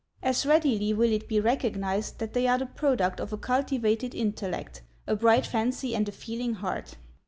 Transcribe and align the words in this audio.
As 0.23 0.47
readily 0.47 0.93
will 0.95 1.11
it 1.11 1.27
be 1.27 1.39
recognized 1.39 2.17
that 2.17 2.33
they 2.33 2.47
are 2.47 2.57
the 2.57 2.65
product 2.65 3.19
of 3.19 3.31
a 3.31 3.37
cultivated 3.37 4.15
intellect, 4.15 4.81
a 5.05 5.15
bright 5.15 5.45
fancy, 5.45 5.93
and 5.93 6.09
a 6.09 6.11
feeling 6.11 6.55
heart. 6.55 6.97